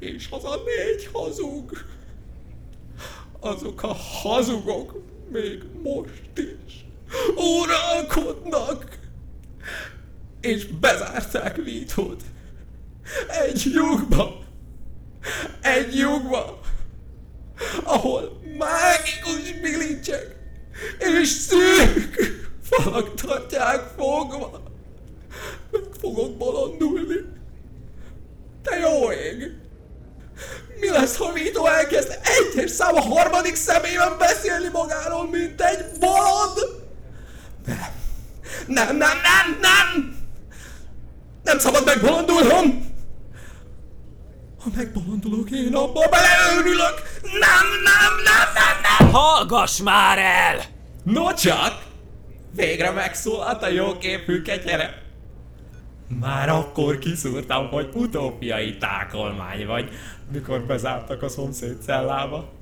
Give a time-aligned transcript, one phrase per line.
[0.00, 1.70] És az a négy hazug,
[3.40, 5.02] azok a hazugok
[5.32, 6.84] még most is
[7.36, 8.98] uralkodnak,
[10.40, 12.22] és bezárták Vítót.
[13.28, 14.44] Egy lyukba,
[15.60, 16.60] egy lyukba,
[17.82, 20.36] ahol mágikus bilincsek
[20.98, 22.16] és szűk
[22.62, 24.62] falak tartják fogva.
[25.70, 27.24] Meg fogok bolondulni.
[28.62, 29.52] Te jó ég!
[30.80, 36.58] Mi lesz, ha Vito elkezd egyes szám a harmadik személyben beszélni magáról, mint egy bolond?
[37.66, 37.98] Nem.
[38.66, 40.18] Nem, nem, nem, nem!
[41.42, 42.88] Nem szabad megbolondulnom!
[44.62, 47.20] Ha megbolondulok, én abba beleőrülök!
[47.22, 49.12] Nem, nem, nem, nem, nem!
[49.12, 50.60] Hallgass már el!
[51.02, 51.82] No csak!
[52.54, 55.02] Végre megszólalt a jóképű ketyere.
[56.20, 59.88] Már akkor kiszúrtam, hogy utópiai tákolmány vagy,
[60.32, 62.59] mikor bezártak a szomszéd cellába.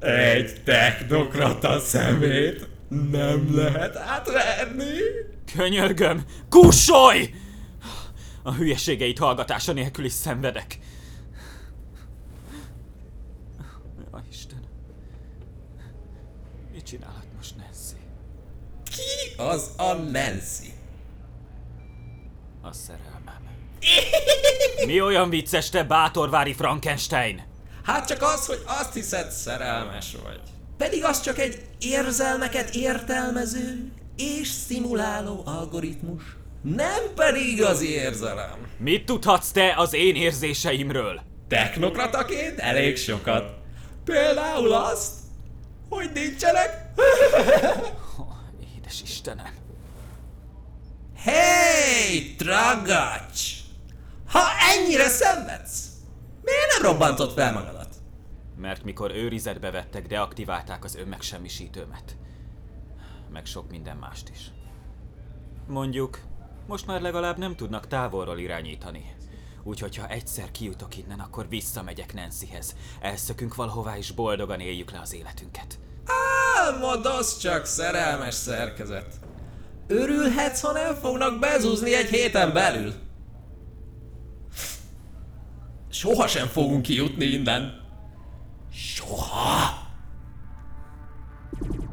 [0.00, 4.98] Egy technokrata szemét nem lehet átverni.
[5.56, 7.34] Könyörgöm, kussolj!
[8.42, 10.78] A hülyeségeit hallgatása nélkül is szenvedek.
[14.12, 14.60] Ja, Isten.
[16.72, 17.96] Mit csinálhat most Nancy?
[18.84, 20.72] Ki az a Nancy?
[22.62, 23.14] A szerelmem.
[24.86, 27.42] Mi olyan vicces, te bátorvári Frankenstein?
[27.86, 30.40] Hát csak az, hogy azt hiszed szerelmes vagy.
[30.76, 36.22] Pedig az csak egy érzelmeket értelmező és szimuláló algoritmus.
[36.62, 38.66] Nem pedig igazi érzelem.
[38.78, 41.20] Mit tudhatsz te az én érzéseimről?
[41.48, 43.44] Technokrataként elég sokat.
[44.04, 45.12] Például azt,
[45.88, 46.84] hogy nincsenek.
[48.76, 49.54] Édes Istenem.
[51.16, 53.40] Hey, tragacs!
[54.28, 54.40] Ha
[54.74, 55.78] ennyire szenvedsz,
[56.42, 57.75] miért nem robbantott fel magadat?
[58.56, 62.16] Mert mikor őrizetbe vettek, deaktiválták az önmegsemmisítőmet.
[63.32, 64.50] Meg sok minden mást is.
[65.68, 66.20] Mondjuk,
[66.66, 69.14] most már legalább nem tudnak távolról irányítani.
[69.62, 72.76] Úgyhogy ha egyszer kijutok innen, akkor visszamegyek Nancyhez.
[73.00, 75.78] Elszökünk valahová és boldogan éljük le az életünket.
[76.56, 79.14] Álmod az csak szerelmes szerkezet.
[79.86, 82.92] Örülhetsz, ha nem fognak bezúzni egy héten belül.
[85.88, 87.85] Soha sem fogunk kijutni innen.
[88.76, 89.84] Soha.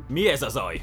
[0.07, 0.81] Mi ez a zaj?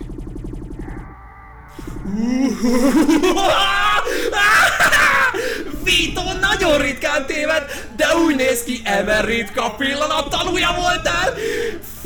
[5.83, 11.34] Vito nagyon ritkán téved, de úgy néz ki, emer ritka pillanat tanúja voltál.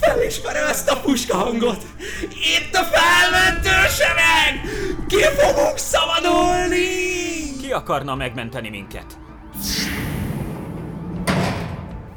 [0.00, 1.82] Felismerem ezt a puska hangot.
[2.30, 4.60] Itt a felmentő sereg!
[5.08, 6.86] Ki fogunk szabadulni!
[7.60, 9.18] Ki akarna megmenteni minket?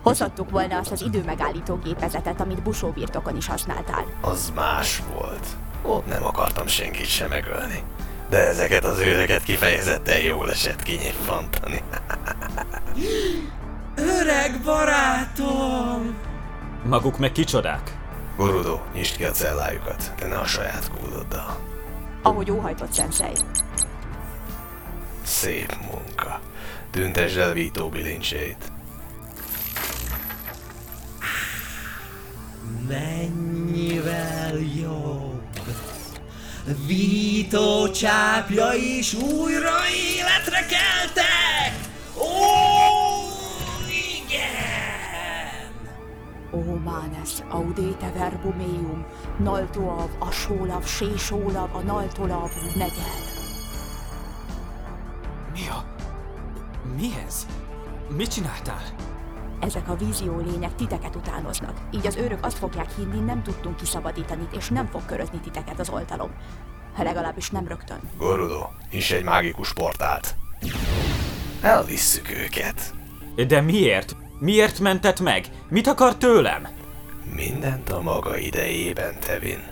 [0.08, 4.06] Hozhattuk volna azt az időmegállító gépezetet, amit Busó birtokon is használtál.
[4.22, 5.48] Az más volt.
[5.82, 7.84] Ott nem akartam senkit sem megölni.
[8.30, 11.84] De ezeket az őreket kifejezetten jól esett kinyiffantani.
[14.20, 16.18] Öreg barátom!
[16.84, 17.98] Maguk meg kicsodák?
[18.38, 21.58] Gurudó, nyisd ki a cellájukat, de ne a saját kódoddal.
[22.22, 23.36] Ahogy óhajtott Sensei.
[25.24, 26.40] Szép munka.
[26.92, 28.76] Tüntesd el Vító bilincsét.
[32.88, 35.42] Mennyivel jobb.
[36.88, 39.76] Vító csápja is újra
[40.16, 41.74] életre keltek!
[42.18, 42.28] Ó,
[44.18, 45.72] igen!
[46.52, 49.06] Ó manes, audete verbum eum,
[49.38, 53.22] naltoav, asólav, sésólav, a naltolav, negel.
[55.54, 55.86] Mi a...
[56.96, 57.46] Mi ez?
[58.10, 58.97] Mit csináltál?
[59.60, 61.74] Ezek a vízió lények titeket utánoznak.
[61.92, 65.90] Így az őrök azt fogják hinni, nem tudtunk kiszabadítani, és nem fog körözni titeket az
[65.90, 66.32] oltalom.
[66.96, 68.00] Ha legalábbis nem rögtön.
[68.18, 70.36] Gurudó, nyisd egy mágikus portált.
[71.62, 72.94] Elvisszük őket.
[73.48, 74.16] De miért?
[74.40, 75.46] Miért mentett meg?
[75.70, 76.68] Mit akar tőlem?
[77.36, 79.64] Mindent a maga idejében, Tevin.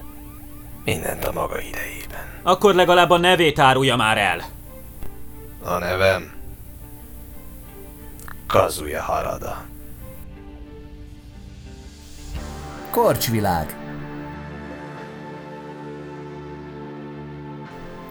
[0.84, 2.26] Mindent a maga idejében.
[2.44, 4.42] Akkor legalább a nevét árulja már el.
[5.64, 6.34] A nevem...
[8.48, 9.64] Kazuya Harada.
[12.96, 13.76] Korcsvilág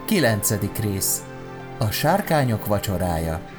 [0.04, 1.22] Kilencedik rész
[1.78, 3.50] A sárkányok vacsorája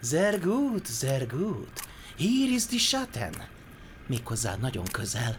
[0.00, 1.80] sehr gut.
[2.16, 3.34] Hier ist die Schatten.
[4.06, 5.38] Méghozzá nagyon közel.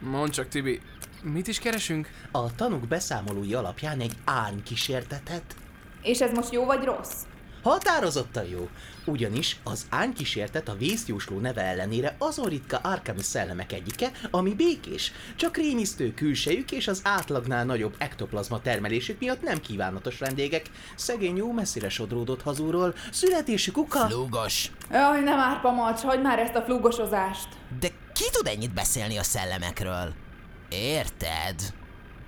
[0.00, 0.80] Mondd csak, Tibi,
[1.22, 2.10] mit is keresünk?
[2.30, 5.56] A tanúk beszámolói alapján egy ány kísértetet
[6.02, 7.22] És ez most jó vagy rossz?
[7.62, 8.68] Határozottan jó,
[9.04, 15.56] ugyanis az ánykísértet a vészjósló neve ellenére azon ritka Arkham szellemek egyike, ami békés, csak
[15.56, 20.66] rémisztő külsejük és az átlagnál nagyobb ektoplazma termelésük miatt nem kívánatos vendégek.
[20.94, 24.06] Szegény jó messzire sodródott hazúról, születésük uka...
[24.06, 24.70] Flúgos.
[24.90, 27.48] Jaj, nem árpa marcs, hagyd már ezt a flugosozást.
[27.80, 30.21] De ki tud ennyit beszélni a szellemekről?
[30.72, 31.54] Érted?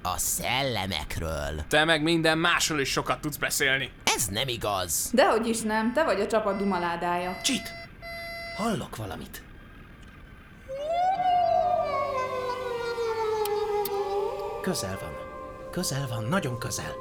[0.03, 1.63] A szellemekről.
[1.69, 3.91] Te meg minden másról is sokat tudsz beszélni.
[4.17, 5.11] Ez nem igaz.
[5.13, 7.37] Dehogy is nem, te vagy a csapat dumaládája.
[7.43, 7.73] Csit!
[8.57, 9.43] Hallok valamit.
[14.63, 15.13] Közel van.
[15.71, 16.93] Közel van, nagyon közel.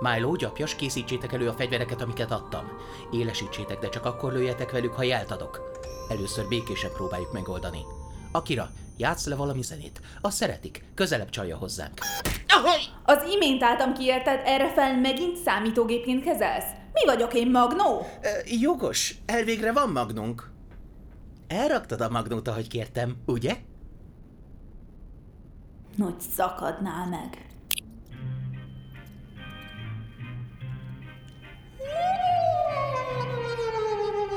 [0.00, 2.64] Milo, gyapjas, készítsétek elő a fegyvereket, amiket adtam.
[3.12, 5.60] Élesítsétek, de csak akkor lőjetek velük, ha jelt adok.
[6.08, 7.84] Először békésen próbáljuk megoldani.
[8.32, 8.70] Akira,
[9.02, 10.00] játsz le valami zenét.
[10.20, 11.98] Azt szeretik, közelebb csalja hozzánk.
[13.04, 14.40] Az imént álltam ki, érted?
[14.44, 16.64] Erre fel megint számítógépként kezelsz?
[16.92, 18.06] Mi vagyok én, Magnó?
[18.22, 18.28] Ö,
[18.60, 20.50] jogos, elvégre van magnunk.
[21.48, 23.56] Elraktad a magnót, ahogy kértem, ugye?
[25.98, 27.46] Hogy szakadnál meg.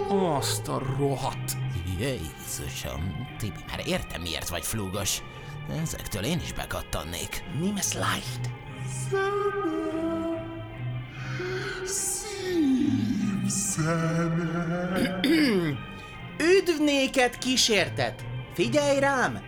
[0.09, 1.64] Azt a rohadt.
[1.99, 5.21] Jézusom, Tibi, már értem miért vagy flúgos.
[5.81, 7.43] Ezektől én is bekattannék.
[7.59, 8.49] Nimes leicht.
[16.37, 18.25] Üdv néked kísértet!
[18.53, 19.41] Figyelj rám!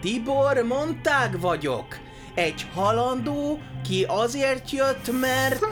[0.00, 1.98] Tibor Montág vagyok.
[2.34, 5.64] Egy halandó, ki azért jött, mert...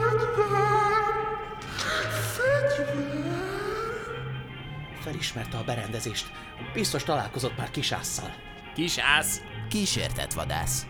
[5.04, 6.26] Felismerte a berendezést.
[6.72, 8.34] Biztos találkozott már kisásszal.
[8.74, 9.42] Kisász.
[9.68, 10.86] Kísértett vadász.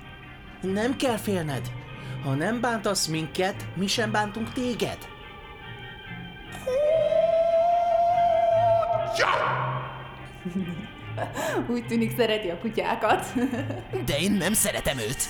[0.60, 1.70] Nem kell félned.
[2.24, 4.98] Ha nem bántasz minket, mi sem bántunk téged.
[11.68, 13.26] Úgy tűnik szereti a kutyákat.
[14.04, 15.22] De én nem szeretem őt.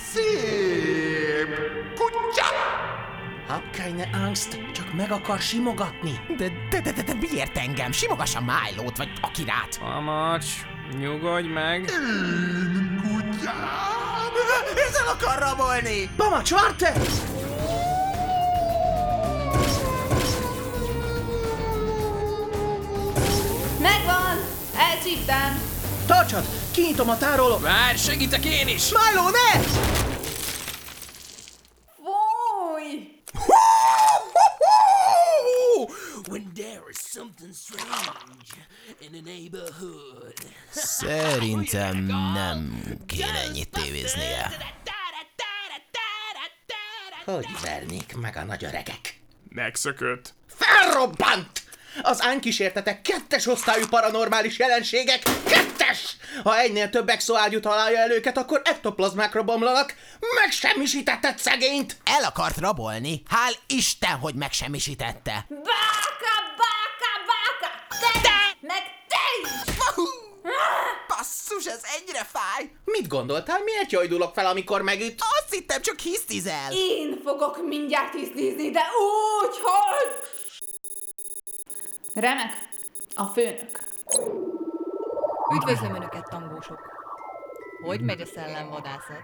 [3.47, 6.19] Hab keine Angst, csak meg akar simogatni.
[6.37, 7.91] De, de, de, de, de miért engem?
[7.91, 9.79] Simogassa Milo-t, vagy Akirát.
[9.97, 10.45] Amacs,
[10.99, 11.89] nyugodj meg.
[14.87, 16.09] Ezzel akar rabolni!
[16.17, 16.93] Mama, Csvarte!
[23.81, 24.37] Megvan!
[24.77, 25.61] Elcsíptem!
[26.05, 26.45] Tartsad!
[26.71, 27.61] Kinyitom a tárolót!
[27.61, 28.91] Várj, segítek én is!
[28.91, 29.59] Milo, ne!
[40.71, 41.97] Szerintem
[42.33, 44.51] nem kéne ennyit tévéznie.
[47.25, 49.19] Hogy vernék meg a nagy öregek?
[49.49, 50.33] Megszökött.
[50.47, 51.63] Felrobbant!
[52.01, 56.17] Az ánkísértetek kettes osztályú paranormális jelenségek, kettes!
[56.43, 59.95] Ha egynél több exoágyú találja el őket, akkor ektoplazmákra bomlanak,
[60.35, 61.97] megsemmisítetted szegényt!
[62.03, 65.45] El akart rabolni, hál' Isten, hogy megsemmisítette.
[65.49, 66.24] Báka,
[71.47, 72.71] Basszus, ez egyre fáj!
[72.85, 75.19] Mit gondoltál, miért jajdulok fel, amikor megüt?
[75.19, 76.71] Azt hittem, csak hisztizel.
[76.71, 80.07] Én fogok mindjárt tisztízni, de úgy, hogy...
[82.13, 82.51] Remek.
[83.15, 83.79] A főnök.
[85.55, 86.79] Üdvözlöm Önöket, tangósok!
[87.85, 89.23] Hogy megy a szellemvadászat?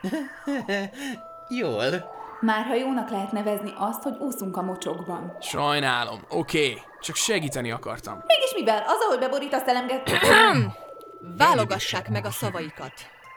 [1.60, 2.12] Jól.
[2.40, 5.36] Már ha jónak lehet nevezni azt, hogy úszunk a mocsokban.
[5.40, 6.70] Sajnálom, oké.
[6.70, 6.82] Okay.
[7.00, 8.14] Csak segíteni akartam.
[8.26, 8.84] Mégis mivel?
[8.86, 10.10] Az, ahogy beborítasz elemget...
[11.20, 12.92] Válogassák meg a szavaikat.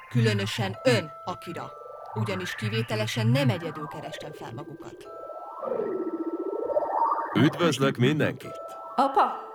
[0.09, 1.71] Különösen ön, Akira.
[2.13, 5.07] Ugyanis kivételesen nem egyedül kerestem fel magukat.
[7.35, 8.59] Üdvözlök mindenkit!
[8.95, 9.45] Apa?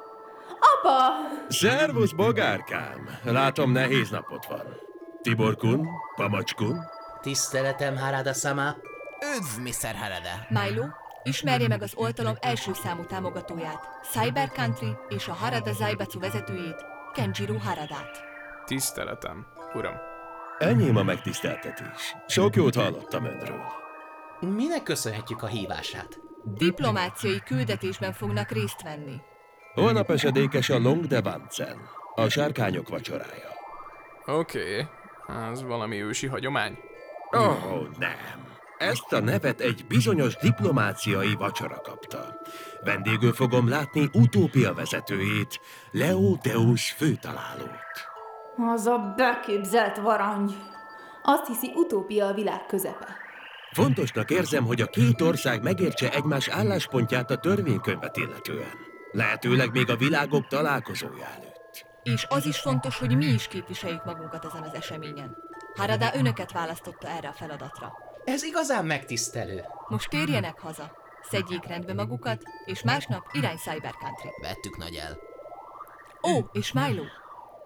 [0.61, 1.12] Apa!
[1.49, 3.19] Szervusz, bogárkám!
[3.25, 4.64] Látom, nehéz napot van.
[5.23, 6.79] Tiborkun, Pamacskun,
[7.21, 8.76] Tiszteletem, Harada Sama.
[9.37, 9.95] Üdv, Mr.
[9.95, 10.47] Harada.
[10.49, 10.85] Milo,
[11.23, 17.59] ismerje meg az oltalom első számú támogatóját, Cyber Country és a Harada Zaibatsu vezetőjét, Kenjiro
[17.59, 18.25] Haradát.
[18.64, 19.95] Tiszteletem, uram.
[20.59, 22.16] enyém a megtiszteltetés.
[22.26, 23.62] Sok jót hallottam önről.
[24.40, 26.21] Minek köszönhetjük a hívását?
[26.45, 29.21] Diplomáciai küldetésben fognak részt venni.
[29.75, 31.78] Holnap esedékes a Long de Vancen,
[32.14, 33.49] a sárkányok vacsorája.
[34.26, 34.81] Oké.
[34.81, 35.50] Okay.
[35.50, 36.78] Ez valami ősi hagyomány.
[37.37, 38.47] Ó, oh, nem.
[38.82, 42.40] Ezt a nevet egy bizonyos diplomáciai vacsora kapta.
[42.80, 45.60] Vendégül fogom látni utópia vezetőjét,
[45.90, 47.92] Leo Deus főtalálót.
[48.74, 50.56] Az a beképzelt varangy.
[51.22, 53.16] Azt hiszi, utópia a világ közepe.
[53.72, 58.72] Fontosnak érzem, hogy a két ország megértse egymás álláspontját a törvénykönyvet illetően.
[59.12, 61.86] Lehetőleg még a világok találkozója előtt.
[62.02, 65.36] És az is fontos, hogy mi is képviseljük magunkat ezen az eseményen.
[65.74, 67.92] Harada önöket választotta erre a feladatra.
[68.25, 69.64] Ez igazán megtisztelő.
[69.88, 70.93] Most térjenek haza,
[71.31, 74.29] szedjék rendbe magukat, és másnap irány Cyber Country.
[74.41, 75.19] Vettük nagy el.
[76.33, 77.05] Ó, és Milo,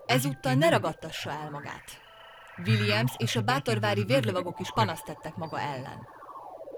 [0.07, 2.01] ezúttal ne ragadtassa el magát.
[2.67, 6.07] Williams és a bátorvári vérlovagok is panaszt tettek maga ellen.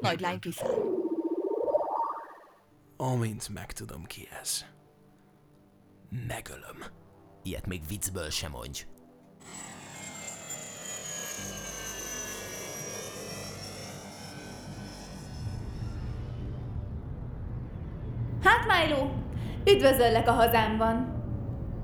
[0.00, 0.96] Nagy lány kiszáll.
[2.96, 4.64] Amint megtudom ki ez.
[6.26, 6.84] Megölöm.
[7.42, 8.86] Ilyet még viccből sem mondj.
[18.44, 19.10] Hát, Milo,
[19.64, 21.16] üdvözöllek a hazámban.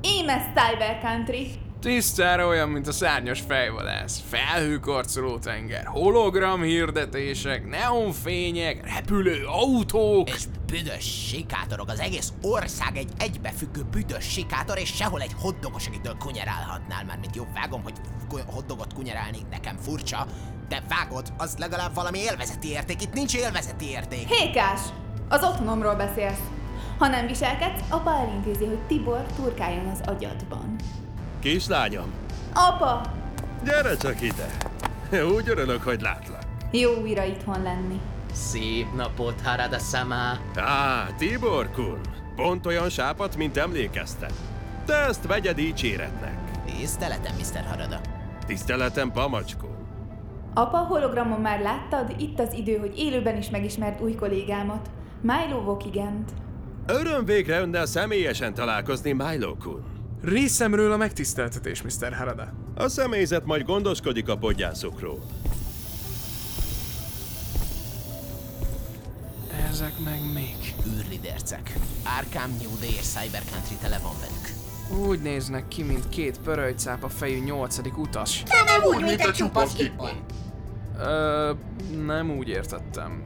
[0.00, 1.50] Émes Cyber Country.
[1.80, 4.22] Tisztára olyan, mint a szárnyas fejvadász.
[4.28, 10.28] Felhőkarcoló tenger, hologram hirdetések, neonfények, repülő autók.
[10.28, 16.16] És büdös sikátorok, az egész ország egy egybefüggő büdös sikátor, és sehol egy hoddogos, akitől
[16.18, 17.94] kunyerálhatnál, már mint jó vágom, hogy
[18.46, 20.26] hoddogot kunyerálni nekem furcsa,
[20.68, 24.28] de vágod, az legalább valami élvezeti érték, itt nincs élvezeti érték.
[24.28, 24.80] Hékás,
[25.28, 26.40] az otthonomról beszélsz.
[26.98, 30.76] Ha nem viselkedsz, apa elintézi, hogy Tibor turkáljon az agyadban.
[31.40, 32.12] Kislányom,
[32.54, 33.00] Apa,
[33.64, 34.46] gyere csak ide.
[35.24, 36.42] Úgy örülök, hogy látlak.
[36.70, 38.00] jó újra itthon lenni.
[38.32, 40.30] Szép napot, Harada sama.
[40.56, 42.00] Á, Tibor Kun,
[42.36, 44.30] pont olyan sápat, mint emlékeztem.
[44.84, 46.38] Te ezt vegye dicséretnek.
[46.64, 47.64] Tiszteletem, Mr.
[47.70, 48.00] Harada.
[48.46, 49.68] Tiszteletem, Pamacskó.
[50.54, 54.90] Apa, hologramon már láttad, itt az idő, hogy élőben is megismerd új kollégámat.
[55.24, 56.30] Milo Vokigent.
[56.86, 59.84] Öröm végre önnel személyesen találkozni, Milo Kun.
[60.22, 62.12] Részemről a megtiszteltetés, Mr.
[62.14, 62.52] Harada.
[62.74, 65.22] A személyzet majd gondoskodik a podgyászokról.
[69.70, 70.74] Ezek meg még.
[70.96, 71.72] űrlidercek.
[72.18, 75.08] Arkham, New Day és Cyber Country tele van velük.
[75.08, 78.42] Úgy néznek ki, mint két pörölycápa fejű nyolcadik utas.
[78.42, 79.76] De nem úgy, mint egy csupasz.
[80.98, 81.52] Ö,
[82.04, 83.24] nem úgy értettem.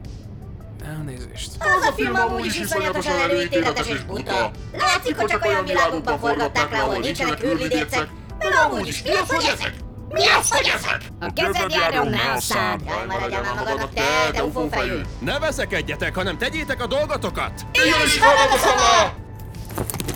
[0.85, 1.51] Elnézést.
[1.59, 4.51] Az a film amúgy is iszonyatosan előítéletes és buta.
[4.71, 8.09] Látszik, hogy csak olyan világokban forgatták le, ahol nincsenek űrlidércek.
[8.39, 9.73] Meg amúgy is, mi az, hogy ezek?
[10.09, 11.01] Mi az, hogy ezek?
[11.19, 12.81] A kezed járjon, ne a szád!
[12.85, 15.01] Jaj, maradjál már magadnak, te, te ufó fejű!
[15.19, 17.51] Ne veszekedjetek, hanem tegyétek a dolgotokat!
[17.71, 19.13] Ilyen is hallod a szava!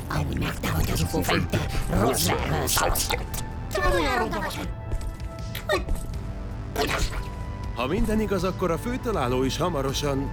[0.10, 1.60] Amúgy meg te vagy az ufó fejű, te
[2.00, 3.26] rossz verről szalasztod.
[3.74, 4.56] Te vagy olyan ronda vagy,
[5.68, 5.84] hogy...
[6.78, 7.30] Hogy az vagy?
[7.76, 10.32] Ha minden igaz, akkor a főtaláló is hamarosan...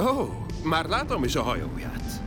[0.00, 0.28] Ó, oh,
[0.62, 2.22] már látom is a hajóját.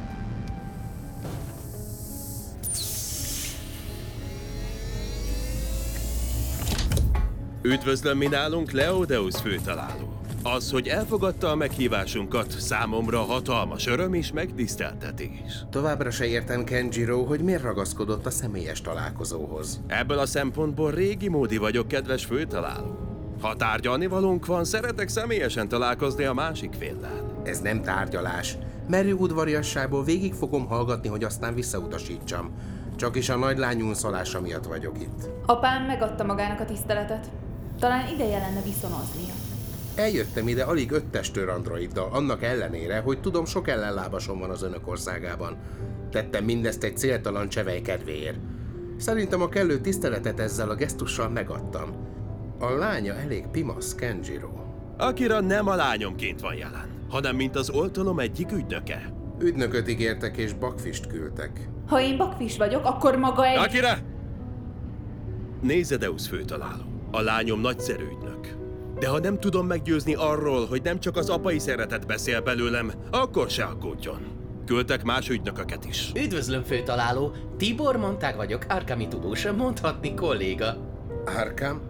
[7.62, 10.22] Üdvözlöm mi nálunk Leodeus főtaláló.
[10.44, 15.66] Az, hogy elfogadta a meghívásunkat, számomra hatalmas öröm és megtiszteltetés.
[15.70, 19.82] Továbbra se értem Kenjiro, hogy miért ragaszkodott a személyes találkozóhoz.
[19.88, 22.98] Ebből a szempontból régi módi vagyok, kedves főtaláló.
[23.42, 27.27] Ha tárgyalni valónk van, szeretek személyesen találkozni a másik féllel.
[27.48, 28.58] Ez nem tárgyalás.
[28.88, 32.52] Merő udvariasságból végig fogom hallgatni, hogy aztán visszautasítsam.
[32.96, 35.30] Csak is a nagy lány unszolása miatt vagyok itt.
[35.46, 37.30] Apám megadta magának a tiszteletet.
[37.80, 39.34] Talán ideje lenne viszonoznia.
[39.96, 44.88] Eljöttem ide alig öt testőr androiddal, annak ellenére, hogy tudom sok ellenlábasom van az önök
[44.88, 45.58] országában.
[46.12, 48.38] Tettem mindezt egy céltalan csevej kedvéért.
[48.98, 51.90] Szerintem a kellő tiszteletet ezzel a gesztussal megadtam.
[52.60, 54.50] A lánya elég pimasz, Kenjiro.
[54.98, 59.14] Akira nem a lányomként van jelen, hanem mint az oltalom egyik ügynöke.
[59.40, 61.70] Ügynököt ígértek és bakfist küldtek.
[61.88, 63.58] Ha én bakfis vagyok, akkor maga egy...
[63.58, 63.98] Akira!
[65.62, 66.82] Nézedeus főtaláló.
[67.12, 68.56] A lányom nagyszerű ügynök.
[69.00, 73.50] De ha nem tudom meggyőzni arról, hogy nem csak az apai szeretet beszél belőlem, akkor
[73.50, 74.20] se aggódjon.
[74.66, 76.12] Küldtek más ügynököket is.
[76.16, 77.32] Üdvözlöm, főtaláló.
[77.58, 80.78] Tibor Montag vagyok, Arkami tudós, mondhatni kolléga.
[81.26, 81.82] Arkam?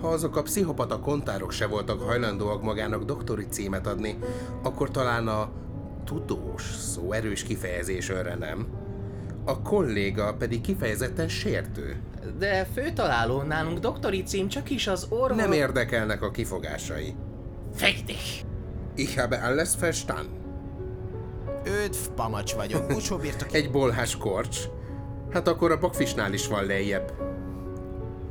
[0.00, 4.18] Ha azok a pszichopata kontárok se voltak hajlandóak magának doktori címet adni,
[4.62, 5.50] akkor talán a
[6.04, 8.66] tudós szó erős kifejezés önre nem.
[9.44, 11.96] A kolléga pedig kifejezetten sértő.
[12.38, 15.36] De főtaláló, nálunk doktori cím csak is az orvos...
[15.36, 17.14] Nem érdekelnek a kifogásai.
[18.06, 18.44] Dich!
[18.94, 20.44] Ich habe alles verstanden.
[21.64, 24.60] Öt pamacs vagyok, úgy bírtok Egy bolhás korcs.
[25.30, 27.12] Hát akkor a bakfisnál is van lejjebb.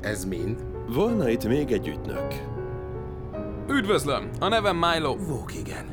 [0.02, 0.75] Ez mind?
[0.88, 2.34] Volna itt még egy ügynök.
[3.70, 5.16] Üdvözlöm, a nevem Milo.
[5.16, 5.86] Vók, igen.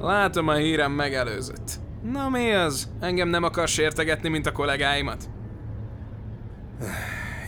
[0.00, 1.72] Látom a hírem megelőzött.
[2.12, 2.88] Na mi az?
[3.00, 5.30] Engem nem akar sértegetni, mint a kollégáimat?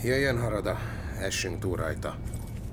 [0.02, 0.76] Jöjjön Harada,
[1.20, 2.14] essünk túl rajta.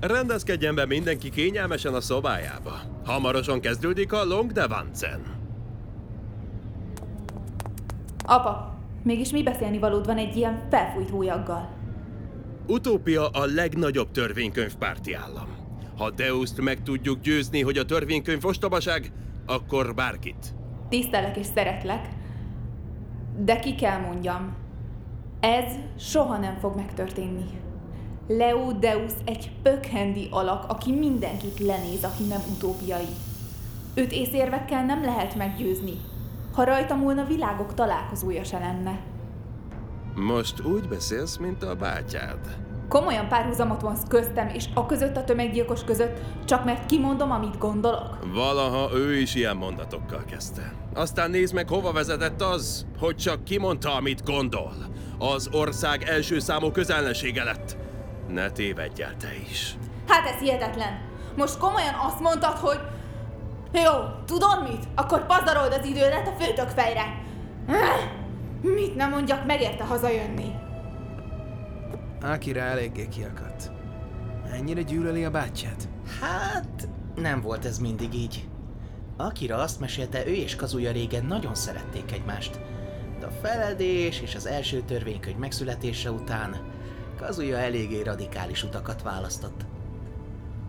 [0.00, 2.80] Rendezkedjen be mindenki kényelmesen a szobájába.
[3.04, 5.20] Hamarosan kezdődik a Long Devancen.
[8.26, 11.68] Apa, mégis mi beszélni valód van egy ilyen felfújt hólyaggal?
[12.66, 15.48] Utópia a legnagyobb törvénykönyv párti állam.
[15.96, 19.12] Ha Deuszt meg tudjuk győzni, hogy a törvénykönyv ostobaság,
[19.46, 20.54] akkor bárkit.
[20.88, 22.08] Tisztelek és szeretlek,
[23.38, 24.56] de ki kell mondjam,
[25.40, 27.44] ez soha nem fog megtörténni.
[28.28, 33.08] Leo Deus egy pökhendi alak, aki mindenkit lenéz, aki nem utópiai.
[33.94, 35.94] Őt észérvekkel nem lehet meggyőzni.
[36.52, 39.00] Ha rajta múlna, világok találkozója se lenne.
[40.14, 42.38] Most úgy beszélsz, mint a bátyád.
[42.88, 48.18] Komolyan párhuzamot vonsz köztem és a között a tömeggyilkos között, csak mert kimondom, amit gondolok?
[48.34, 50.72] Valaha ő is ilyen mondatokkal kezdte.
[50.94, 54.72] Aztán nézd meg, hova vezetett az, hogy csak kimondta, amit gondol.
[55.18, 57.76] Az ország első számú közelnesége lett.
[58.28, 59.76] Ne tévedj el te is.
[60.08, 61.00] Hát ez hihetetlen.
[61.36, 62.80] Most komolyan azt mondtad, hogy...
[63.72, 63.92] Jó,
[64.26, 64.84] tudod mit?
[64.94, 67.22] Akkor pazarold az idődet a főtök fejre.
[68.72, 70.54] Mit nem mondjak, megérte hazajönni.
[72.22, 73.70] Akira eléggé kiakadt.
[74.52, 75.88] Ennyire gyűlöli a bátyját?
[76.20, 78.48] Hát, nem volt ez mindig így.
[79.16, 82.60] Akira azt mesélte, ő és Kazuya régen nagyon szerették egymást.
[83.20, 86.56] De a feledés és az első törvénykönyv megszületése után
[87.16, 89.64] Kazuya eléggé radikális utakat választott.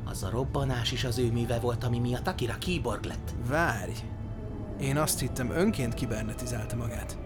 [0.06, 3.34] Az a robbanás is az ő műve volt, ami miatt Akira kiborg lett.
[3.48, 3.94] Várj!
[4.80, 7.25] Én azt hittem, önként kibernetizálta magát.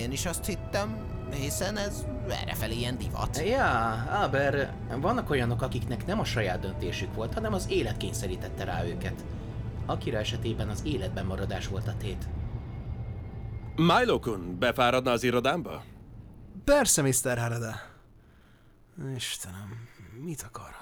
[0.00, 0.96] Én is azt hittem,
[1.30, 3.42] hiszen ez errefelé ilyen divat.
[3.46, 3.92] Ja,
[4.22, 9.24] aber vannak olyanok, akiknek nem a saját döntésük volt, hanem az élet kényszerítette rá őket.
[9.86, 12.28] Akira esetében az életben maradás volt a tét.
[13.76, 15.82] Milo-kun, befáradna az irodámba?
[16.64, 17.38] Persze, Mr.
[17.38, 17.74] Harada.
[19.16, 19.88] Istenem,
[20.24, 20.75] mit akarhat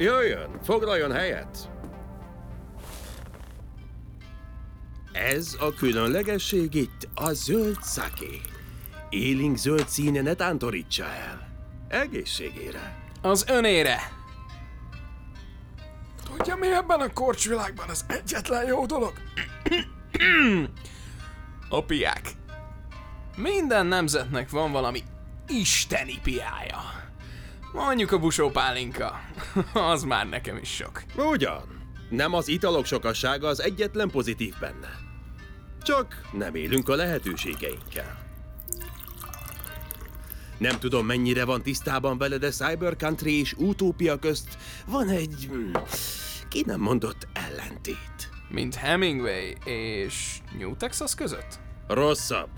[0.00, 1.70] Jöjjön, foglaljon helyet!
[5.12, 8.40] Ez a különlegesség itt a zöld szaké.
[9.08, 11.48] Élénk zöld színe ne tántorítsa el.
[11.88, 12.96] Egészségére.
[13.22, 13.98] Az önére!
[16.24, 19.12] Tudja, mi ebben a korcsvilágban az egyetlen jó dolog?
[21.68, 22.32] a piák.
[23.36, 25.02] Minden nemzetnek van valami
[25.48, 27.07] isteni piája.
[27.72, 29.20] Mondjuk a busó pálinka.
[29.92, 31.02] az már nekem is sok.
[31.16, 31.62] Ugyan.
[32.10, 34.90] Nem az italok sokassága az egyetlen pozitív benne.
[35.82, 38.26] Csak nem élünk a lehetőségeinkkel.
[40.58, 45.48] Nem tudom, mennyire van tisztában vele, de Cyber Country és Utópia közt van egy...
[45.50, 45.76] hm,
[46.48, 48.30] ki nem mondott ellentét.
[48.48, 51.58] Mint Hemingway és New Texas között?
[51.86, 52.50] Rosszabb.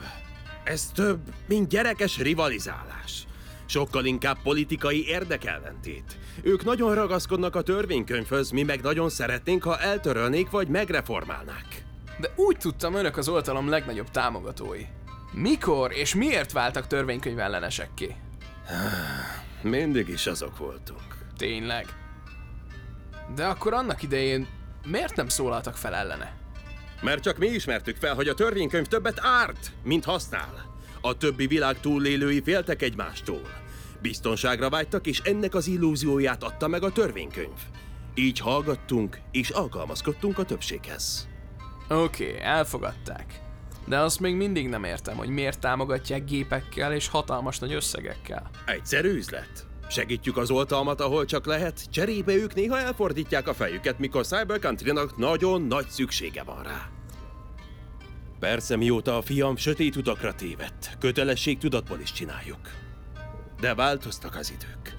[0.64, 3.27] Ez több, mint gyerekes rivalizálás.
[3.70, 6.18] Sokkal inkább politikai érdekellentét.
[6.42, 11.85] Ők nagyon ragaszkodnak a törvénykönyvhöz, mi meg nagyon szeretnénk, ha eltörölnék vagy megreformálnák.
[12.20, 14.83] De úgy tudtam, önök az oltalom legnagyobb támogatói.
[15.33, 18.16] Mikor és miért váltak törvénykönyv ellenesekké?
[19.62, 21.16] Mindig is azok voltunk.
[21.37, 21.87] Tényleg?
[23.35, 24.46] De akkor annak idején
[24.87, 26.37] miért nem szólaltak fel ellene?
[27.02, 30.69] Mert csak mi ismertük fel, hogy a törvénykönyv többet árt, mint használ.
[31.00, 33.42] A többi világ túlélői féltek egymástól.
[34.02, 37.58] Biztonságra vágytak, és ennek az illúzióját adta meg a törvénykönyv.
[38.14, 41.28] Így hallgattunk, és alkalmazkodtunk a többséghez.
[41.88, 43.40] Oké, okay, elfogadták.
[43.86, 48.50] De azt még mindig nem értem, hogy miért támogatják gépekkel és hatalmas nagy összegekkel.
[48.66, 49.66] Egyszerű üzlet.
[49.88, 55.16] Segítjük az oltalmat, ahol csak lehet, cserébe ők néha elfordítják a fejüket, mikor Cyber Country-nak
[55.16, 56.99] nagyon nagy szüksége van rá.
[58.40, 62.61] Persze, mióta a fiam sötét utakra tévedt, kötelesség tudatból is csináljuk.
[63.61, 64.96] De változtak az idők.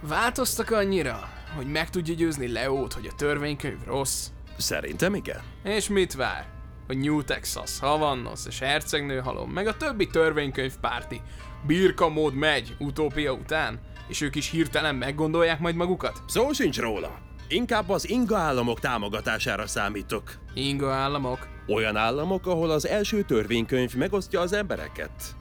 [0.00, 4.28] Változtak annyira, hogy meg tudja győzni Leót, hogy a törvénykönyv rossz?
[4.56, 5.40] Szerintem igen.
[5.64, 6.46] És mit vár?
[6.86, 11.20] Hogy New Texas, Havannos és Hercegnő halom, meg a többi törvénykönyv párti
[11.66, 16.22] birka mód megy utópia után, és ők is hirtelen meggondolják majd magukat?
[16.26, 17.25] Szó sincs róla.
[17.48, 20.38] Inkább az inga államok támogatására számítok.
[20.54, 21.48] Inga államok?
[21.68, 25.36] Olyan államok, ahol az első törvénykönyv megosztja az embereket.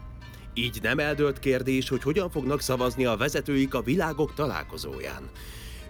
[0.53, 5.29] Így nem eldölt kérdés, hogy hogyan fognak szavazni a vezetőik a világok találkozóján.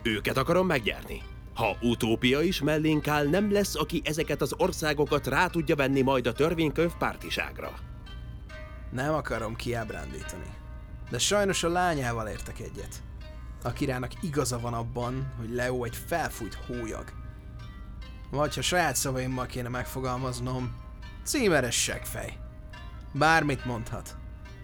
[0.03, 1.21] Őket akarom megnyerni.
[1.53, 6.27] Ha utópia is mellénk áll, nem lesz, aki ezeket az országokat rá tudja venni majd
[6.27, 7.73] a törvénykönyv pártiságra.
[8.91, 10.49] Nem akarom kiábrándítani.
[11.09, 13.03] De sajnos a lányával értek egyet.
[13.65, 17.03] Akirának igaza van abban, hogy Leo egy felfújt hólyag.
[18.31, 20.75] Vagy ha saját szavaimmal kéne megfogalmaznom,
[21.23, 22.37] címeres seggfej.
[23.13, 24.17] Bármit mondhat.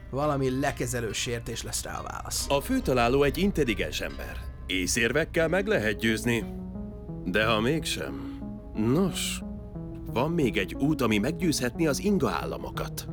[0.09, 2.45] Valami lekezelő sértés lesz rá a válasz.
[2.49, 4.37] A főtaláló egy intelligens ember.
[4.65, 6.45] Észérvekkel meg lehet győzni.
[7.25, 8.39] De ha mégsem...
[8.73, 9.41] Nos,
[10.05, 13.07] van még egy út, ami meggyőzhetni az inga államokat.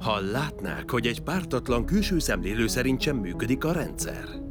[0.00, 4.48] Ha látnák, hogy egy pártatlan külső szemlélő szerint sem működik a rendszer.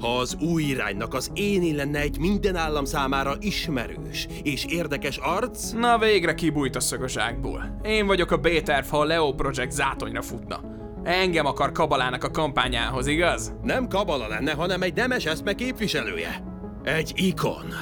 [0.00, 5.70] Ha az új iránynak az éni lenne egy minden állam számára ismerős és érdekes arc,
[5.70, 7.80] Na végre kibújt a szög a zsákból.
[7.84, 10.60] Én vagyok a B-terv, ha a Leo Project zátonyra futna.
[11.02, 13.52] Engem akar Kabalának a kampányához, igaz?
[13.62, 16.42] nem kabala lenne, hanem egy nemes eszme képviselője.
[16.82, 17.74] Egy ikon.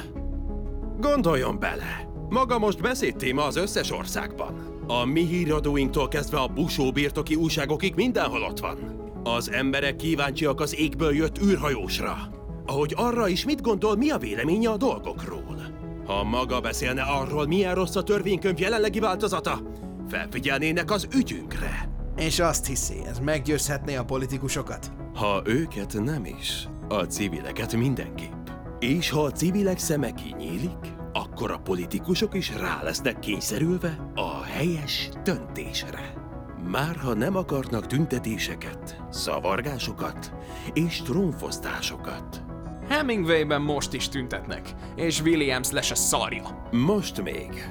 [0.99, 2.07] Gondoljon bele!
[2.29, 4.83] Maga most beszédtéma az összes országban.
[4.87, 9.04] A mi híradóinktól kezdve a busó birtoki újságokig mindenhol ott van.
[9.27, 12.17] Az emberek kíváncsiak az égből jött űrhajósra.
[12.65, 15.61] Ahogy arra is mit gondol, mi a véleménye a dolgokról.
[16.05, 19.61] Ha maga beszélne arról, milyen rossz a törvénykönyv jelenlegi változata,
[20.09, 21.89] felfigyelnének az ügyünkre.
[22.17, 24.91] És azt hiszi, ez meggyőzhetné a politikusokat?
[25.15, 28.47] Ha őket nem is, a civileket mindenképp.
[28.79, 35.09] És ha a civilek szeme kinyílik, akkor a politikusok is rá lesznek kényszerülve a helyes
[35.23, 36.24] döntésre.
[36.67, 40.33] Már ha nem akarnak tüntetéseket, szavargásokat
[40.73, 42.43] és trónfosztásokat.
[42.89, 46.67] Hemingwayben most is tüntetnek, és Williams lesz a szarja.
[46.71, 47.69] Most még.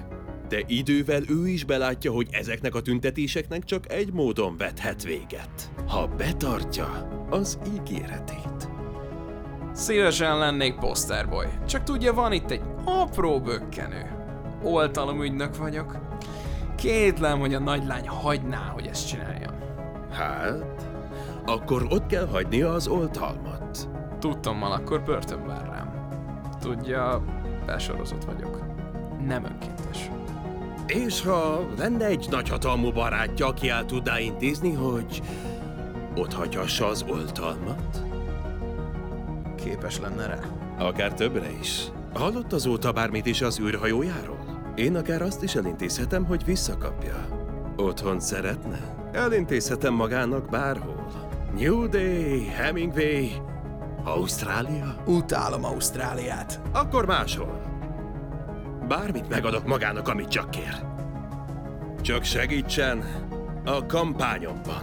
[0.48, 5.70] De idővel ő is belátja, hogy ezeknek a tüntetéseknek csak egy módon vethet véget.
[5.88, 8.68] Ha betartja az ígéretét.
[9.72, 14.11] Szívesen lennék posterboy, csak tudja, van itt egy apró bökkenő.
[14.62, 16.13] Oltalomügynök vagyok.
[16.76, 19.54] Kétlem, hogy a nagylány hagyná, hogy ezt csináljam.
[20.10, 20.88] Hát,
[21.46, 23.88] akkor ott kell hagynia az oltalmat.
[24.18, 26.08] Tudtommal akkor börtön vár rám.
[26.60, 27.24] Tudja,
[27.66, 28.60] besorozott vagyok.
[29.26, 30.10] Nem önkéntes.
[30.87, 35.22] És ha lenne egy nagyhatalmú barátja, aki el tudná intézni, hogy
[36.16, 38.02] ott hagyhassa az oltalmat?
[39.64, 40.38] Képes lenne rá.
[40.78, 41.84] Akár többre is.
[42.14, 44.34] Hallott azóta bármit is az űrhajójáról?
[44.74, 47.26] Én akár azt is elintézhetem, hogy visszakapja.
[47.76, 48.78] Otthon szeretne?
[49.12, 51.06] Elintézhetem magának bárhol.
[51.56, 53.28] New Day, Hemingway,
[54.04, 54.96] Ausztrália?
[55.06, 56.60] Utálom Ausztráliát.
[56.72, 57.62] Akkor máshol.
[58.88, 60.82] Bármit megadok magának, amit csak kér.
[62.00, 63.04] Csak segítsen
[63.64, 64.82] a kampányomban.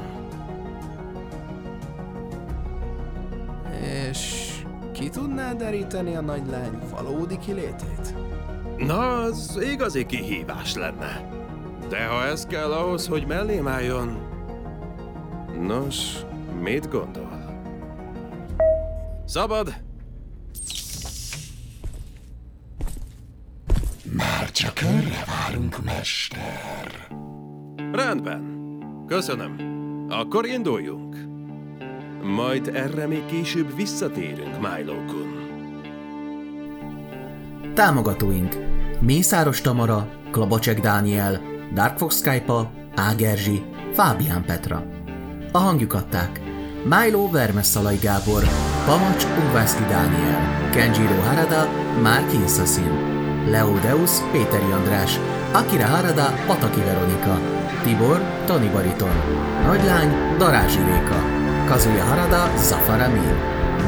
[4.10, 4.52] És
[4.92, 8.21] ki tudná deríteni a nagylány valódi kilétét?
[8.86, 11.30] Na, az igazi kihívás lenne.
[11.90, 14.30] De ha ez kell ahhoz, hogy mellém álljon...
[15.60, 16.16] Nos,
[16.62, 17.42] mit gondol?
[19.26, 19.74] Szabad?
[24.18, 27.08] Már csak önre várunk, mester.
[27.92, 28.60] Rendben.
[29.08, 29.56] Köszönöm.
[30.10, 31.18] Akkor induljunk.
[32.24, 35.40] Majd erre még később visszatérünk, Milo kun.
[37.74, 38.71] Támogatóink
[39.02, 41.42] Mészáros Tamara, Klabacsek Dániel,
[41.74, 44.84] Dark Fox Skype, Ágerzsi, Fábián Petra.
[45.52, 46.42] A hangjuk adták
[46.84, 48.44] Milo Vermesszalai Gábor,
[48.86, 51.68] Pamacs Ugvászki Dániel, Kenjiro Harada,
[52.02, 52.92] Márki Assassin,
[53.50, 55.20] Leo Deus Péteri András,
[55.52, 57.40] Akira Harada Pataki Veronika,
[57.84, 59.16] Tibor Toni Bariton,
[59.66, 61.20] Nagylány Darázsi Réka,
[61.68, 63.36] Kazuya Harada Zafar Amin,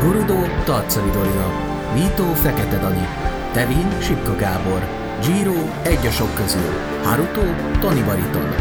[0.01, 1.47] Gurudo Tarcali Dorina,
[1.93, 3.07] Vito Fekete Dani,
[3.53, 6.71] Tevin Sipka Gábor, Giro egy a sok közül,
[7.03, 7.41] Haruto
[7.79, 8.55] Toni Bariton.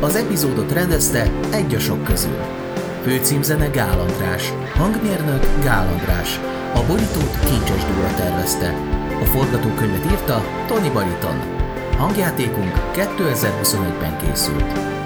[0.00, 2.36] Az epizódot rendezte egy a sok közül.
[3.02, 6.40] Főcímzene Gál András, hangmérnök Gál András,
[6.74, 8.74] a borítót Kincses Dóra tervezte.
[9.22, 11.36] A forgatókönyvet írta Toni Bariton.
[11.96, 14.97] Hangjátékunk 2021-ben készült.